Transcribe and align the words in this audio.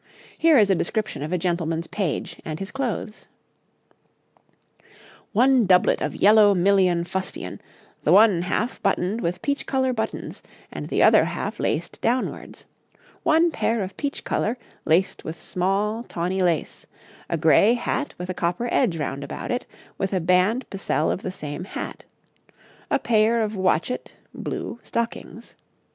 Here 0.35 0.57
is 0.57 0.71
a 0.71 0.73
description 0.73 1.21
of 1.21 1.31
a 1.31 1.37
gentleman's 1.37 1.85
page 1.85 2.41
and 2.43 2.57
his 2.57 2.71
clothes: 2.71 3.27
'One 5.31 5.67
doublet 5.67 6.01
of 6.01 6.15
yelow 6.15 6.55
million 6.55 7.03
fustian, 7.03 7.61
th'one 8.03 8.41
halfe 8.41 8.81
buttoned 8.81 9.21
with 9.21 9.43
peche 9.43 9.67
colour 9.67 9.93
buttons, 9.93 10.41
and 10.71 10.87
the 10.89 11.03
other 11.03 11.25
half 11.25 11.59
laced 11.59 12.01
downwards; 12.01 12.65
one 13.21 13.51
payer 13.51 13.83
of 13.83 13.95
peche 13.95 14.23
colour, 14.23 14.57
laced 14.85 15.23
with 15.23 15.39
smale 15.39 16.03
tawnye 16.09 16.41
lace; 16.41 16.87
a 17.29 17.37
graye 17.37 17.75
hat 17.77 18.15
with 18.17 18.27
a 18.27 18.33
copper 18.33 18.67
edge 18.71 18.97
rounde 18.97 19.23
about 19.23 19.51
it, 19.51 19.67
with 19.99 20.13
a 20.13 20.19
band 20.19 20.67
p'cell 20.71 21.11
of 21.11 21.21
the 21.21 21.31
same 21.31 21.63
hatt; 21.63 22.05
a 22.89 22.97
payer 22.97 23.39
of 23.39 23.55
watchet 23.55 24.15
(blue) 24.33 24.79
stockings. 24.81 25.55